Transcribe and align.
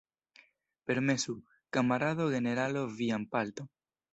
Permesu, 0.91 1.35
kamarado 1.79 2.27
generalo, 2.39 2.85
vian 2.99 3.29
palton. 3.37 3.71